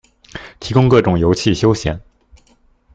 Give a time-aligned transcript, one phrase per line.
[0.59, 1.99] 提供各種遊憩休閒